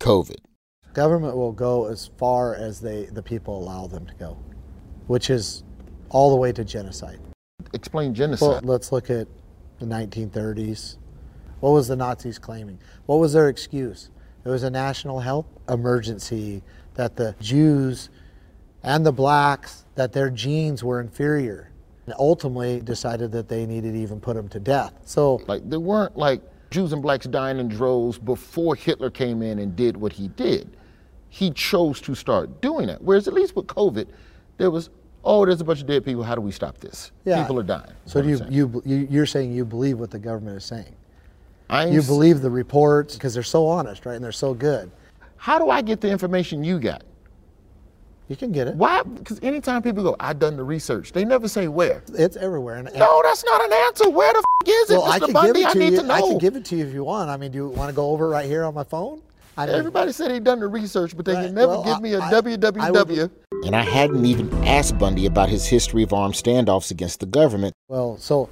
[0.00, 0.38] COVID.
[0.94, 4.38] Government will go as far as they the people allow them to go,
[5.06, 5.64] which is
[6.10, 7.18] all the way to genocide.
[7.72, 8.48] Explain genocide.
[8.48, 9.28] Well, let's look at
[9.78, 10.96] the 1930s.
[11.60, 12.78] What was the Nazis claiming?
[13.06, 14.10] What was their excuse?
[14.44, 16.62] It was a national health emergency
[16.94, 18.10] that the Jews
[18.82, 21.70] and the blacks that their genes were inferior.
[22.06, 24.92] And ultimately decided that they needed to even put them to death.
[25.04, 29.60] So like there weren't like Jews and blacks dying in droves before Hitler came in
[29.60, 30.76] and did what he did.
[31.28, 33.02] He chose to start doing that.
[33.02, 34.08] Whereas at least with COVID,
[34.58, 34.90] there was
[35.24, 36.22] oh, there's a bunch of dead people.
[36.22, 37.12] How do we stop this?
[37.24, 37.40] Yeah.
[37.42, 37.92] People are dying.
[38.06, 40.94] So do you, you you you're saying you believe what the government is saying?
[41.70, 44.14] I You believe the reports because they're so honest, right?
[44.14, 44.90] And they're so good.
[45.36, 47.02] How do I get the information you got?
[48.28, 48.76] You can get it.
[48.76, 49.02] Why?
[49.02, 52.02] Because anytime people go, I've done the research, they never say where.
[52.14, 52.76] It's everywhere.
[52.76, 54.08] And, No, that's not an answer.
[54.08, 55.52] Where the f- is it, well, I can Bundy?
[55.60, 56.00] give it I to need you.
[56.00, 56.14] to know.
[56.14, 57.28] I can give it to you if you want.
[57.30, 59.20] I mean, do you want to go over right here on my phone?
[59.56, 62.00] I Everybody said they done the research, but they Right, can never well, give I-
[62.00, 63.30] me a I- www.
[63.64, 67.74] And I hadn't even asked Bundy about his history of armed standoffs against the government.
[67.88, 68.48] Well, so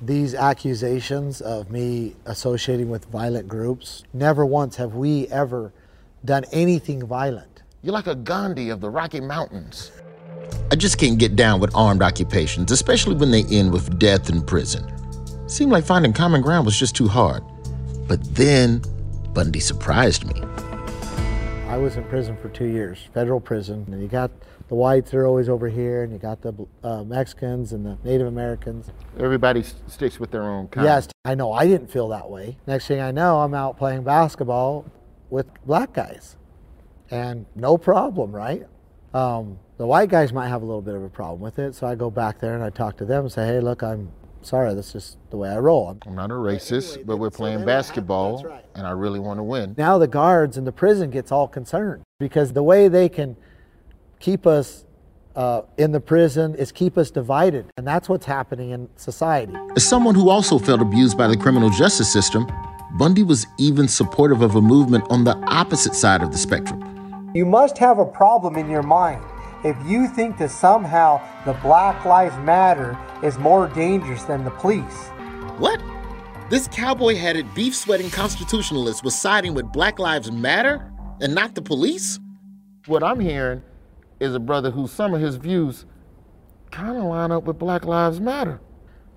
[0.00, 5.72] these accusations of me associating with violent groups, never once have we ever
[6.24, 7.62] done anything violent.
[7.82, 9.92] You're like a Gandhi of the Rocky Mountains.
[10.70, 14.42] I just can't get down with armed occupations, especially when they end with death in
[14.42, 14.84] prison.
[15.48, 17.42] Seemed like finding common ground was just too hard.
[18.06, 18.82] But then
[19.32, 20.42] Bundy surprised me.
[21.68, 24.30] I was in prison for two years, federal prison, and you got
[24.68, 28.26] the whites are always over here, and you got the uh, Mexicans and the Native
[28.26, 28.90] Americans.
[29.18, 30.86] Everybody s- sticks with their own kind.
[30.86, 31.52] Yes, I know.
[31.52, 32.56] I didn't feel that way.
[32.66, 34.86] Next thing I know, I'm out playing basketball
[35.28, 36.36] with black guys,
[37.10, 38.66] and no problem, right?
[39.12, 41.86] Um, the white guys might have a little bit of a problem with it, so
[41.86, 44.10] I go back there and I talk to them and say, "Hey, look, I'm
[44.42, 44.74] sorry.
[44.74, 48.86] That's just the way I roll." I'm not a racist, but we're playing basketball, and
[48.86, 49.74] I really want to win.
[49.78, 53.36] Now the guards in the prison gets all concerned because the way they can
[54.18, 54.84] keep us
[55.36, 59.54] uh, in the prison is keep us divided, and that's what's happening in society.
[59.76, 62.46] As someone who also felt abused by the criminal justice system,
[62.98, 67.30] Bundy was even supportive of a movement on the opposite side of the spectrum.
[67.34, 69.22] You must have a problem in your mind
[69.64, 75.08] if you think that somehow the Black Lives Matter is more dangerous than the police.
[75.58, 75.82] What?
[76.50, 80.90] This cowboy headed, beef sweating constitutionalist was siding with Black Lives Matter
[81.20, 82.18] and not the police?
[82.86, 83.62] What I'm hearing
[84.20, 85.84] is a brother whose some of his views
[86.70, 88.60] kind of line up with Black Lives Matter.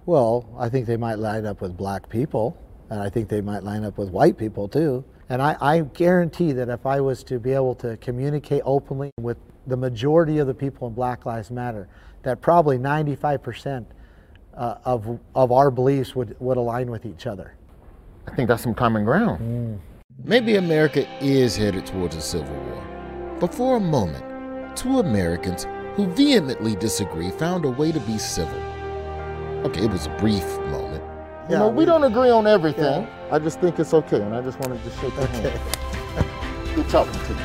[0.05, 2.57] Well, I think they might line up with black people,
[2.89, 5.05] and I think they might line up with white people too.
[5.29, 9.37] And I, I guarantee that if I was to be able to communicate openly with
[9.67, 11.87] the majority of the people in Black Lives Matter,
[12.23, 13.85] that probably 95%
[14.55, 17.55] uh, of, of our beliefs would, would align with each other.
[18.27, 19.79] I think that's some common ground.
[20.23, 23.37] Maybe America is headed towards a civil war.
[23.39, 28.59] But for a moment, two Americans who vehemently disagree found a way to be civil.
[29.65, 31.03] Okay, it was a brief moment.
[31.49, 33.03] You know, we, we- don't agree on everything.
[33.03, 33.27] Yeah.
[33.31, 36.75] I just think it's okay, and I just wanted to shake your hand.
[36.75, 37.39] Good talking to you.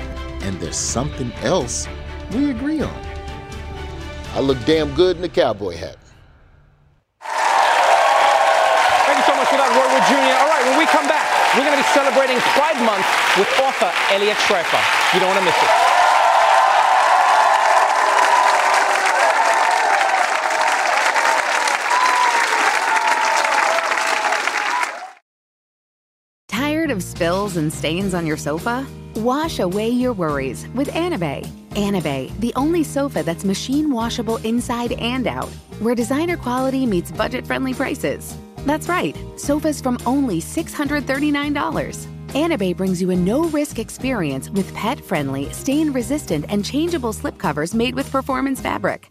[0.46, 1.88] And there's something else
[2.32, 3.02] we agree on.
[4.34, 5.96] I look damn good in the cowboy hat.
[9.06, 10.36] Thank you so much for that, Roy Wood Jr.
[10.36, 11.24] All right, when we come back,
[11.56, 13.06] we're going to be celebrating Pride Month
[13.38, 14.76] with author Eliot Schrefer.
[15.14, 15.70] You don't want to miss it.
[26.48, 28.86] Tired of spills and stains on your sofa?
[29.16, 31.55] Wash away your worries with Anabei.
[31.76, 37.46] Anabei, the only sofa that's machine washable inside and out, where designer quality meets budget
[37.46, 38.34] friendly prices.
[38.64, 42.06] That's right, sofas from only $639.
[42.28, 47.74] Anabei brings you a no risk experience with pet friendly, stain resistant, and changeable slipcovers
[47.74, 49.10] made with performance fabric,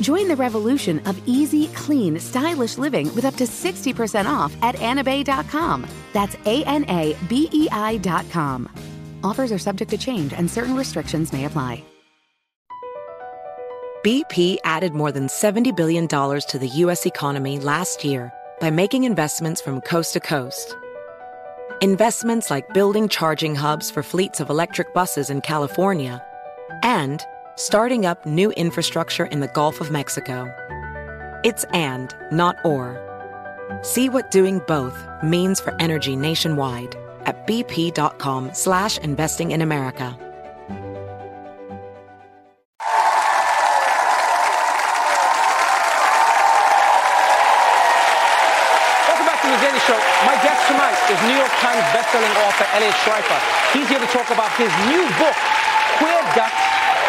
[0.00, 5.86] Join the revolution of easy, clean, stylish living with up to 60% off at anabei.com.
[6.12, 8.68] That's A N A B E I.com.
[9.22, 11.82] Offers are subject to change and certain restrictions may apply.
[14.04, 17.06] BP added more than $70 billion to the U.S.
[17.06, 18.30] economy last year
[18.60, 20.76] by making investments from coast to coast.
[21.80, 26.22] Investments like building charging hubs for fleets of electric buses in California
[26.82, 27.24] and
[27.56, 30.52] starting up new infrastructure in the Gulf of Mexico.
[31.44, 33.00] It's and, not or.
[33.82, 40.18] See what doing both means for energy nationwide at bp.com slash investing in America.
[49.06, 49.98] Welcome back to the Daily Show.
[50.26, 53.40] My guest tonight is New York Times bestselling author Eliot Schrefer.
[53.72, 55.36] He's here to talk about his new book,
[55.98, 56.63] Queer Ducks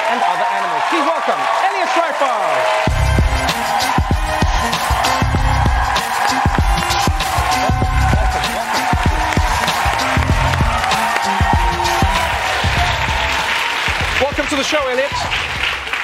[0.08, 0.84] and Other Animals.
[0.90, 2.86] Please welcome Eliot Schrefer.
[14.22, 15.12] Welcome to the show, Eliot.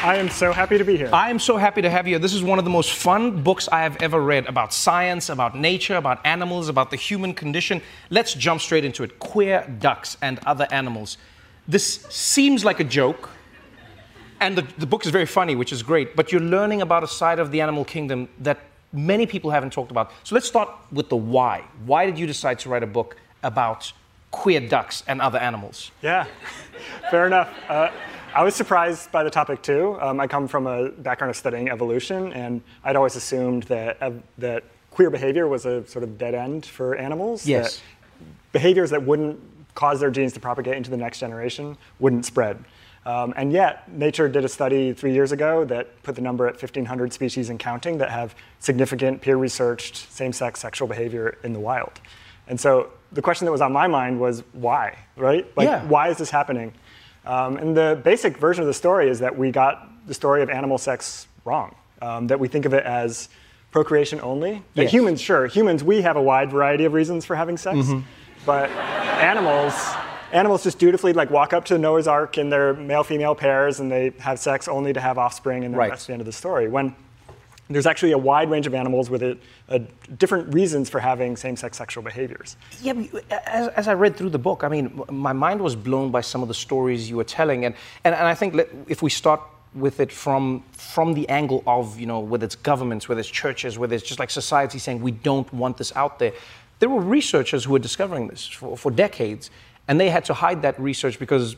[0.03, 1.11] I am so happy to be here.
[1.13, 2.17] I am so happy to have you.
[2.17, 5.55] This is one of the most fun books I have ever read about science, about
[5.55, 7.83] nature, about animals, about the human condition.
[8.09, 9.19] Let's jump straight into it.
[9.19, 11.19] Queer ducks and other animals.
[11.67, 13.29] This seems like a joke,
[14.41, 17.07] and the, the book is very funny, which is great, but you're learning about a
[17.07, 18.59] side of the animal kingdom that
[18.91, 20.11] many people haven't talked about.
[20.23, 21.63] So let's start with the why.
[21.85, 23.93] Why did you decide to write a book about
[24.31, 25.91] queer ducks and other animals?
[26.01, 26.25] Yeah,
[27.11, 27.49] fair enough.
[27.69, 27.91] Uh,
[28.33, 29.97] I was surprised by the topic too.
[30.01, 34.23] Um, I come from a background of studying evolution, and I'd always assumed that ev-
[34.39, 37.45] that queer behavior was a sort of dead end for animals.
[37.45, 37.75] Yes.
[37.75, 39.39] That behaviors that wouldn't
[39.75, 42.63] cause their genes to propagate into the next generation wouldn't spread.
[43.05, 46.53] Um, and yet, Nature did a study three years ago that put the number at
[46.53, 51.99] 1,500 species and counting that have significant peer-researched same-sex sexual behavior in the wild.
[52.47, 55.45] And so the question that was on my mind was why, right?
[55.57, 55.83] Like, Yeah.
[55.85, 56.73] why is this happening?
[57.25, 60.49] Um, and the basic version of the story is that we got the story of
[60.49, 61.73] animal sex wrong.
[62.03, 63.29] Um, that we think of it as
[63.71, 64.63] procreation only.
[64.75, 64.91] That Yes.
[64.91, 68.03] humans, sure, humans, we have a wide variety of reasons for having sex, Mhm.
[68.45, 69.73] but animals,
[70.31, 73.91] animals just dutifully like walk up to the Noah's Ark in their male-female pairs and
[73.91, 75.89] they have sex only to have offspring, and then Right.
[75.89, 76.67] that's the end of the story.
[76.69, 76.95] When
[77.69, 79.37] there's actually a wide range of animals with a,
[79.69, 82.57] a different reasons for having same-sex sexual behaviors.
[82.81, 82.93] Yeah,
[83.47, 86.41] as, as I read through the book, I mean, my mind was blown by some
[86.41, 89.41] of the stories you were telling, and and, and I think if we start
[89.73, 93.77] with it from from the angle of you know whether it's governments, whether it's churches,
[93.79, 96.33] whether it's just like society saying we don't want this out there,
[96.79, 99.49] there were researchers who were discovering this for, for decades,
[99.91, 101.57] and they had to hide that research because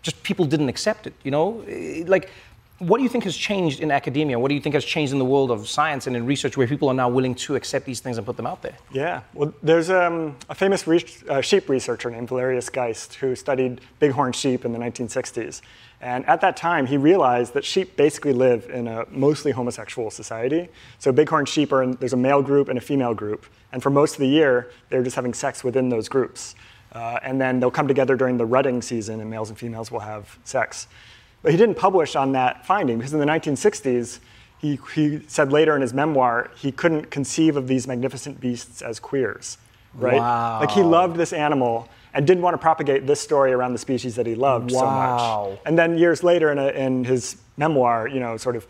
[0.00, 1.12] just people didn't accept it.
[1.22, 2.30] You know, Eh, like.
[2.78, 4.36] What do you think has changed in academia?
[4.36, 6.66] What do you think has changed in the world of science and in research where
[6.66, 8.76] people are now willing to accept these things and put them out there?
[8.92, 13.80] Yeah, well, there's um, a famous re- uh, sheep researcher named Valerius Geist who studied
[14.00, 15.60] bighorn sheep in the 1960s.
[16.00, 20.68] And at that time, he realized that sheep basically live in a mostly homosexual society.
[20.98, 23.46] So bighorn sheep are in, there's a male group and a female group.
[23.72, 26.56] And for most of the year, they're just having sex within those groups.
[26.94, 30.00] Uh, and then they'll come together during the rutting season, and males and females will
[30.00, 30.86] have sex.
[31.42, 34.20] But he didn't publish on that finding because in the 1960s,
[34.58, 38.98] he, he said later in his memoir he couldn't conceive of these magnificent beasts as
[38.98, 39.58] queers,
[39.94, 40.18] right?
[40.18, 40.60] Wow.
[40.60, 44.14] Like he loved this animal and didn't want to propagate this story around the species
[44.14, 45.58] that he loved so much.
[45.66, 48.66] And then years later, in, a, in his memoir, you know, sort of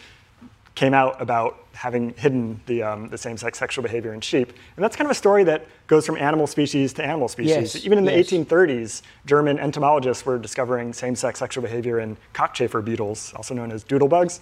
[0.75, 4.53] came out about having hidden the, um, the same-sex sexual behavior in sheep.
[4.77, 7.75] And that's kind of a story that goes from animal species to animal species.
[7.75, 8.31] Yes, Even in the yes.
[8.31, 14.41] 1830s, German entomologists were discovering same-sex sexual behavior in cockchafer beetles, also known as doodlebugs.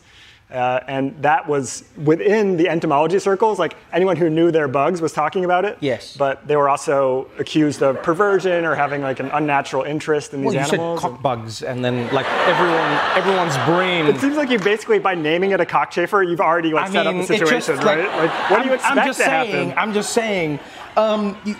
[0.52, 5.12] Uh, and that was within the entomology circles, like anyone who knew their bugs was
[5.12, 5.78] talking about it.
[5.80, 6.16] Yes.
[6.16, 10.46] But they were also accused of perversion or having like an unnatural interest in these
[10.46, 11.00] Well, you animals.
[11.00, 14.06] said cock bugs, and then like everyone, everyone's brain.
[14.06, 17.14] It seems like you basically, by naming it a cockchafer, you've already like set up
[17.14, 18.16] the it just, situation, like, right?
[18.28, 19.78] Like, what do you I'm- expect I'm just to saying, happen?
[19.78, 20.60] I'm just saying.
[20.94, 21.56] Um, you,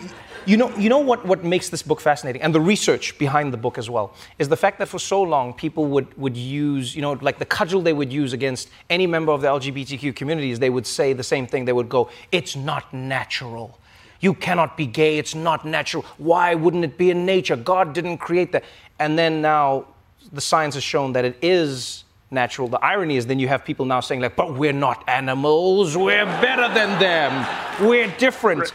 [0.46, 3.56] you know, you know what, what makes this book fascinating, and the research behind the
[3.56, 7.02] book as well, is the fact that for so long people would, would use, you
[7.02, 10.70] know, like the cudgel they would use against any member of the LGBTQ communities, they
[10.70, 11.64] would say the same thing.
[11.64, 13.78] They would go, "It's not natural."
[14.20, 15.18] You cannot be gay.
[15.18, 16.04] It's not natural.
[16.16, 17.56] Why wouldn't it be in nature?
[17.56, 18.62] God didn't create that.
[19.00, 19.86] And then now
[20.32, 22.68] the science has shown that it is natural.
[22.68, 25.96] The irony is then you have people now saying like, but we're not animals.
[25.96, 27.86] We're better than them.
[27.86, 28.72] We're different.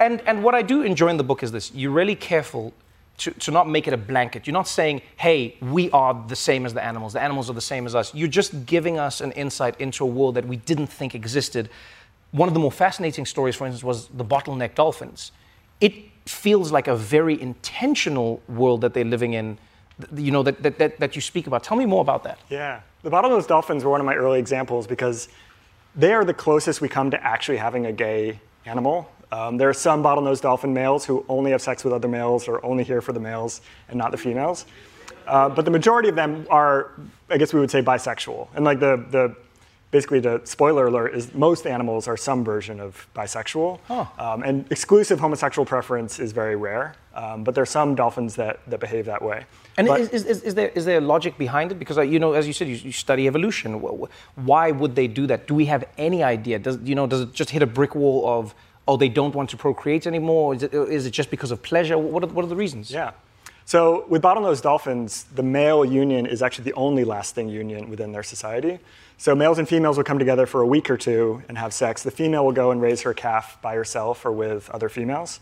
[0.00, 1.72] And, and what I do enjoy in the book is this.
[1.74, 2.72] You're really careful
[3.18, 4.46] to, to not make it a blanket.
[4.46, 7.60] You're not saying, hey, we are the same as the animals, the animals are the
[7.60, 8.14] same as us.
[8.14, 11.68] You're just giving us an insight into a world that we didn't think existed.
[12.30, 15.32] One of the more fascinating stories, for instance, was the bottleneck dolphins.
[15.82, 15.94] It
[16.24, 19.58] feels like a very intentional world that they're living in,
[20.16, 21.62] you know, that, that, that, that you speak about.
[21.62, 22.38] Tell me more about that.
[22.48, 22.80] Yeah.
[23.02, 25.28] The bottlenose dolphins were one of my early examples because
[25.94, 29.10] they are the closest we come to actually having a gay animal.
[29.32, 32.64] Um, there are some bottlenose dolphin males who only have sex with other males or
[32.64, 34.66] only here for the males and not the females.
[35.26, 36.90] Uh, but the majority of them are,
[37.28, 38.48] I guess we would say, bisexual.
[38.54, 39.36] And like the, the
[39.92, 43.78] basically the spoiler alert is most animals are some version of bisexual.
[43.88, 44.10] Oh.
[44.18, 46.94] Um, and exclusive homosexual preference is very rare.
[47.14, 49.44] Um, but there are some dolphins that, that behave that way.
[49.76, 51.78] And But- is, is, is, there, is there a logic behind it?
[51.78, 53.80] Because, uh, you know, as you said, you, you study evolution.
[53.80, 55.46] Wh- wh- Why would they do that?
[55.46, 56.58] Do we have any idea?
[56.58, 58.54] Does, you know, does it just hit a brick wall of,
[58.88, 60.54] oh, they don't want to procreate anymore?
[60.54, 61.98] Is it, is it just because of pleasure?
[61.98, 62.90] What are, what are the reasons?
[62.90, 63.12] Yeah.
[63.64, 68.24] So with bottlenose dolphins, the male union is actually the only lasting union within their
[68.24, 68.80] society.
[69.16, 72.02] So males and females will come together for a week or two and have sex.
[72.02, 75.38] The female will go and raise her calf by herself or with other females.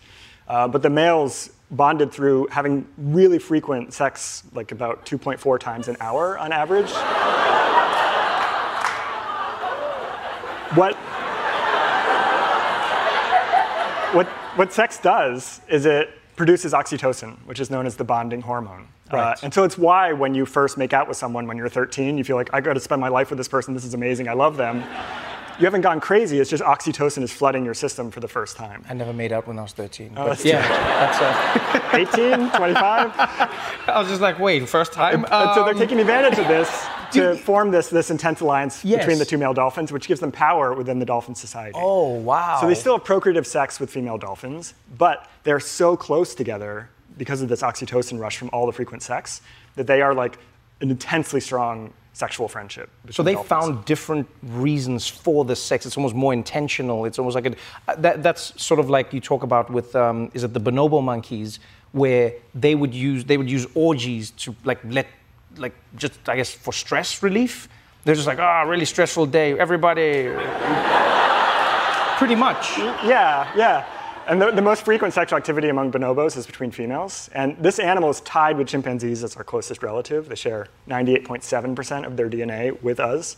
[0.47, 5.97] Uh, but the males bonded through having really frequent sex, like about 2.4 times an
[6.01, 6.91] hour on average.
[10.77, 10.99] what
[14.15, 18.89] what, what sex does is it produces oxytocin, which is known as the bonding hormone.
[19.11, 22.19] Uh, and so it's why when you first make out with someone when you're 13,
[22.19, 24.29] you feel like, I got to spend my life with this person, this is amazing,
[24.29, 24.85] I love them.
[25.59, 28.85] You haven't gone crazy, it's just oxytocin is flooding your system for the first time.
[28.89, 30.13] I never made out when I was 13.
[30.13, 31.21] Oh, but that's yeah, that's
[31.85, 32.53] uh, 18, 25?
[33.89, 35.25] I was just like, wait, first time?
[35.25, 36.69] And so they're Um, taking advantage of this
[37.13, 39.01] to form this, this intense alliance Yes.
[39.01, 41.73] between the two male dolphins, which gives them power within the dolphin society.
[41.75, 42.59] Oh, wow.
[42.61, 47.43] So they still have procreative sex with female dolphins, but they're so close together because
[47.43, 49.41] of this oxytocin rush from all the frequent sex
[49.77, 50.39] that they are like
[50.81, 52.91] an intensely strong sexual friendship.
[53.11, 53.49] So they dolphins.
[53.49, 55.87] found different reasons for the sex.
[55.87, 57.05] It's almost more intentional.
[57.05, 57.55] It's almost like a,
[57.87, 61.03] uh, that, that's sort of like you talk about with um, is it the bonobo
[61.03, 61.61] monkeys
[61.93, 65.07] where they would use they would use orgies to like let
[65.59, 67.69] like just I guess for stress relief.
[68.05, 69.59] They're just like ah really stressful day.
[69.59, 70.25] Everybody,
[72.19, 72.79] pretty much.
[72.79, 73.85] Yeah, yeah.
[74.29, 77.31] And the, the most frequent sexual activity among bonobos is between females.
[77.33, 80.29] And this animal is tied with chimpanzees as our closest relative.
[80.29, 83.37] They share 98.7% of their DNA with us.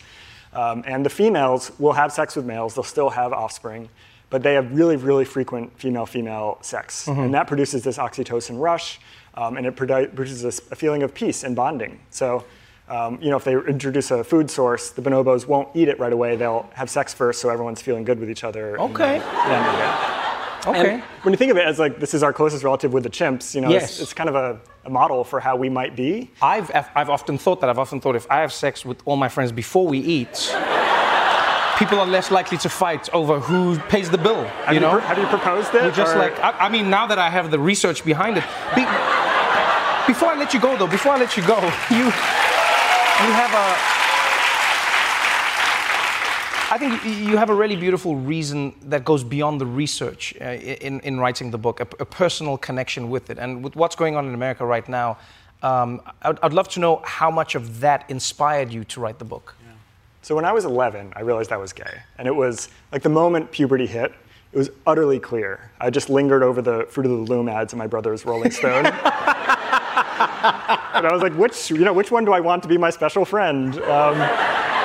[0.52, 3.88] Um, and the females will have sex with males, they'll still have offspring,
[4.30, 7.06] but they have really, really frequent female female sex.
[7.06, 7.26] Mhm.
[7.26, 8.98] And that produces this oxytocin rush,
[9.34, 12.00] um, and it produces a, feeling of peace and bonding.
[12.10, 12.44] So,
[12.88, 16.12] um, you know, if they introduce a food source, the bonobos won't eat it right
[16.12, 16.36] away.
[16.36, 18.78] They'll have sex first, so everyone's feeling good with each other.
[18.80, 19.18] Okay.
[19.20, 20.16] then- then eat.
[20.66, 20.94] Okay.
[20.94, 23.08] And when you think of it as like this is our closest relative with the
[23.08, 23.92] chimps, you know, Yes.
[23.92, 26.30] it's, it's kind of a, a model for how we might be.
[26.42, 27.70] I've, I've often thought that.
[27.70, 30.54] I've often thought if I have sex with all my friends before we eat,
[31.78, 34.44] people are less likely to fight over who pays the bill.
[34.44, 34.98] Have you you know?
[34.98, 37.30] pr- have you proposed it, We're just or- like, I, I mean, now that I
[37.30, 38.44] have the research behind it.
[38.74, 38.84] Be,
[40.10, 41.54] before I let you go, though, before I let you go,
[41.90, 43.66] you, you have a.
[46.72, 50.44] I think you have a really beautiful reason that goes beyond the research uh,
[50.86, 53.38] in, in writing the book, a, a personal connection with it.
[53.38, 55.18] And with what's going on in America right now,
[55.62, 59.24] um, I'd, I'd love to know how much of that inspired you to write the
[59.24, 59.54] book.
[60.22, 62.02] So when I was 11, I realized I was gay.
[62.18, 64.12] And it was like the moment puberty hit,
[64.52, 65.70] it was utterly clear.
[65.80, 68.84] I just lingered over the Fruit of the Loom ads in my brother's Rolling Stone.
[70.20, 72.90] and I was like, which, you know, which one do I want to be my
[72.90, 73.76] special friend?
[73.82, 74.20] Um,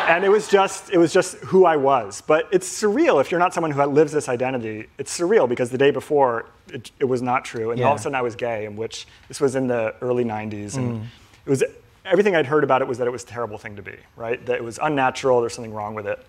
[0.07, 2.21] and it was just, it was just who I was.
[2.21, 4.87] But it's surreal if you're not someone who lives this identity.
[4.97, 7.71] It's surreal because the day before, it, it was not true.
[7.71, 10.23] And all of a sudden I was gay, in which this was in the early
[10.23, 10.77] 90s.
[10.77, 11.05] And Mm.
[11.45, 11.63] it was
[12.05, 14.43] everything I'd heard about it was that it was a terrible thing to be, right?
[14.45, 16.23] That it was unnatural, there's something wrong with it.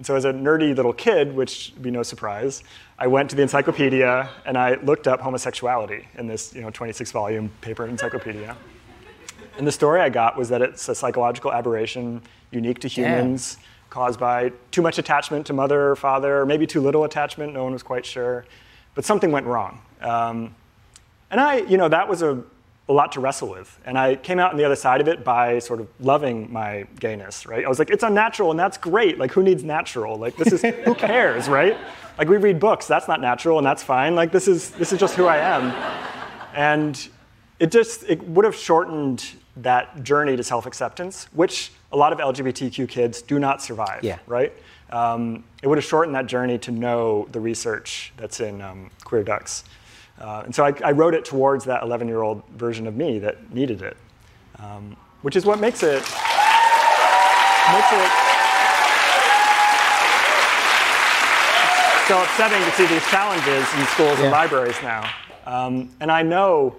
[0.00, 2.64] And so as a nerdy little kid, which would be no surprise,
[2.98, 7.12] I went to the encyclopedia and I looked up homosexuality in this, you know, 26
[7.12, 8.56] volume paper encyclopedia.
[9.58, 13.04] And the story I got was that it's a psychological aberration unique to Damn.
[13.04, 13.58] humans,
[13.90, 17.64] caused by too much attachment to mother or father, or maybe too little attachment, no
[17.64, 18.46] one was quite sure.
[18.94, 19.82] But something went wrong.
[20.00, 20.54] Um,
[21.30, 22.42] and I, you know, that was a,
[22.90, 23.78] a lot to wrestle with.
[23.84, 26.86] And I came out on the other side of it by sort of loving my
[26.98, 27.64] gayness, right?
[27.64, 29.16] I was like, it's unnatural and that's great.
[29.16, 30.16] Like, who needs natural?
[30.18, 31.78] Like, this is, who cares, right?
[32.18, 34.16] Like, we read books, that's not natural and that's fine.
[34.16, 35.70] Like, this is, this is just who I am.
[36.52, 37.08] And
[37.60, 39.24] it just, it would have shortened
[39.58, 44.18] that journey to self acceptance, which a lot of LGBTQ kids do not survive, Yeah.
[44.26, 44.52] right?
[44.90, 49.22] Um, it would have shortened that journey to know the research that's in um, Queer
[49.22, 49.62] Ducks.
[50.20, 53.18] Uh, and so I, I, wrote it towards that 11 year old version of me
[53.20, 53.96] that needed it,
[54.58, 56.02] um, which is what makes it,
[57.72, 58.10] makes it
[62.06, 64.24] so upsetting to see these challenges in schools yeah.
[64.24, 65.08] and libraries now.
[65.46, 66.76] Um, and I know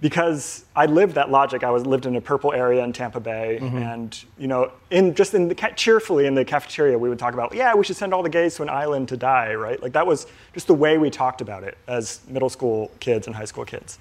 [0.00, 1.62] because I lived that logic.
[1.62, 3.76] I was lived in a purple area in Tampa Bay, mm-hmm.
[3.76, 7.54] and you know, in just in the cheerfully in the cafeteria, we would talk about,
[7.54, 9.80] yeah, we should send all the gays to an island to die, right?
[9.82, 13.36] Like that was just the way we talked about it as middle school kids and
[13.36, 13.98] high school kids.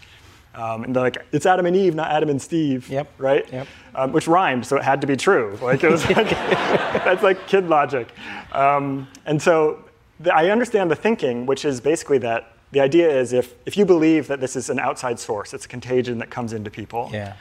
[0.55, 3.11] Um, and they're like, it's Adam and Eve, not Adam and Steve, yep.
[3.17, 3.49] right?
[3.51, 3.67] Yep.
[3.95, 5.57] Um, which rhymed, so it had to be true.
[5.61, 8.09] Like it was like, that's like kid logic.
[8.51, 9.85] Um, and so
[10.19, 13.85] the, I understand the thinking, which is basically that the idea is if, if you
[13.85, 17.35] believe that this is an outside source, it's a contagion that comes into people, yeah.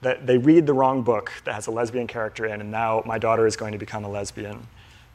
[0.00, 3.18] that they read the wrong book that has a lesbian character in, and now my
[3.18, 4.66] daughter is going to become a lesbian.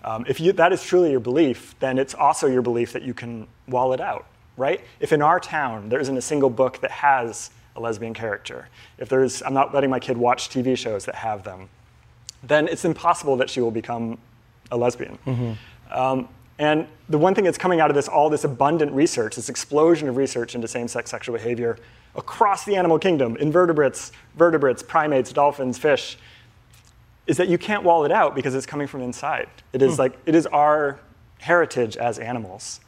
[0.03, 3.13] Um, if you, that is truly your belief, then it's also your belief that you
[3.13, 4.25] can wall it out,
[4.55, 4.79] right?
[5.01, 9.09] If in our town there isn't a single book that has a lesbian character, if
[9.09, 11.67] there's, I'm not letting my kid watch TV shows that have them,
[12.43, 14.17] then it's impossible that she will become
[14.71, 15.17] a lesbian.
[15.25, 15.53] Mm-hmm.
[15.91, 16.29] Um,
[16.59, 20.09] and the one thing that's coming out of this, all this abundant research, this explosion
[20.09, 21.77] of research into same sex sexual behavior
[22.15, 26.17] across the animal kingdom, invertebrates, vertebrates, primates, dolphins, fish,
[27.27, 29.47] is that you can't wall it out because it's coming from inside.
[29.71, 29.99] It is mm.
[29.99, 30.99] like, it is our
[31.39, 32.79] heritage as animals,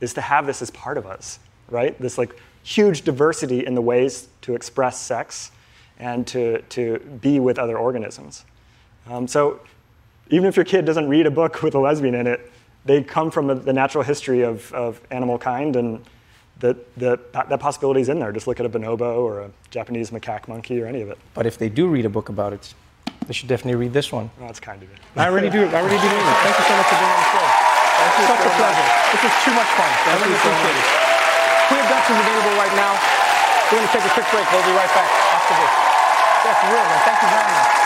[0.00, 2.00] is to have this as part of us, right?
[2.00, 5.50] This like huge diversity in the ways to express sex
[5.98, 8.44] and to, to be with other organisms.
[9.08, 9.60] Um, so
[10.30, 12.52] even if your kid doesn't read a book with a lesbian in it,
[12.86, 16.04] they come from the natural history of, of animal kind, and
[16.60, 18.32] that, that, that possibility is in there.
[18.32, 21.18] Just look at a bonobo or a Japanese macaque monkey or any of it.
[21.34, 22.72] But if they do read a book about it,
[23.26, 24.30] they should definitely read this one.
[24.38, 24.98] Oh, that's kind of it.
[25.16, 25.66] I really do.
[25.66, 26.38] I really do mean it.
[26.46, 27.46] Thank you so much for being on the show.
[27.96, 28.86] Thank you Such so a pleasure.
[28.86, 29.12] Much.
[29.12, 29.90] This is too much fun.
[30.06, 31.04] Thank I really appreciate so it.
[31.66, 32.92] Queer Ducks is available right now.
[33.66, 34.46] We're going to take a quick break.
[34.54, 35.72] We'll be right back after this.
[36.46, 37.00] That's real, man.
[37.02, 37.85] Thank you very much.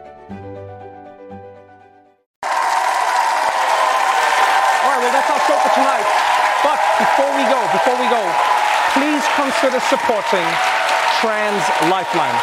[7.01, 8.21] Before we go, before we go,
[8.93, 10.45] please consider supporting
[11.17, 12.37] Trans Lifeline.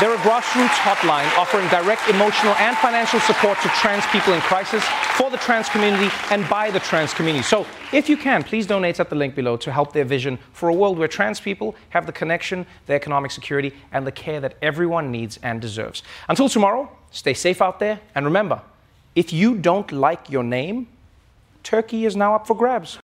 [0.00, 4.82] They're a grassroots hotline offering direct emotional and financial support to trans people in crisis
[5.18, 7.42] for the trans community and by the trans community.
[7.42, 10.70] So, if you can, please donate at the link below to help their vision for
[10.70, 14.56] a world where trans people have the connection, the economic security, and the care that
[14.62, 16.02] everyone needs and deserves.
[16.30, 18.62] Until tomorrow, stay safe out there, and remember
[19.14, 20.86] if you don't like your name,
[21.62, 22.98] Turkey is now up for grabs.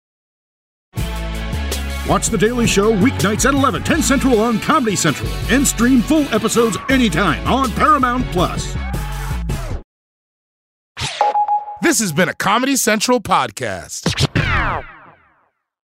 [2.09, 6.25] Watch The Daily Show weeknights at 11, 10 Central on Comedy Central, and stream full
[6.35, 8.75] episodes anytime on Paramount Plus.
[11.81, 14.29] This has been a Comedy Central podcast.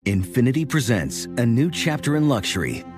[0.06, 2.84] Infiniti presents a new chapter in luxury,